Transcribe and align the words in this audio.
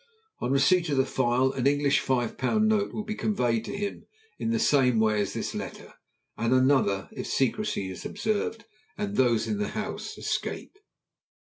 On 0.39 0.51
receipt 0.51 0.89
of 0.89 0.97
the 0.97 1.05
file 1.05 1.51
an 1.51 1.67
English 1.67 1.99
five 1.99 2.35
pound 2.35 2.67
note 2.67 2.91
will 2.91 3.03
be 3.03 3.13
conveyed 3.13 3.63
to 3.65 3.77
him 3.77 4.07
in 4.39 4.49
the 4.49 4.57
same 4.57 4.99
way 4.99 5.21
as 5.21 5.33
this 5.33 5.53
letter, 5.53 5.93
and 6.35 6.51
another 6.53 7.07
if 7.11 7.27
secrecy 7.27 7.91
is 7.91 8.03
observed 8.03 8.65
and 8.97 9.15
those 9.15 9.45
in 9.45 9.59
the 9.59 9.67
house 9.77 10.17
escape." 10.17 10.79